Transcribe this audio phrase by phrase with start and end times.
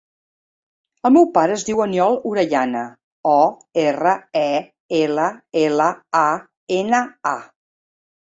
[1.07, 2.81] El meu pare es diu Aniol Orellana:
[3.33, 3.35] o,
[3.83, 4.45] erra, e,
[5.01, 5.27] ela,
[5.65, 5.87] ela,
[6.23, 6.25] a,
[6.79, 7.35] ena, a.